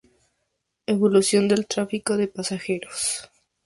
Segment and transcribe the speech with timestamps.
[0.87, 3.29] Evolución del tráfico de pasajeros